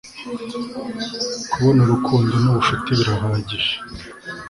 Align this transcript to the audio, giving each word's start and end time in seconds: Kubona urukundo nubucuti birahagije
Kubona 1.51 1.79
urukundo 1.81 2.33
nubucuti 2.37 2.89
birahagije 2.99 3.73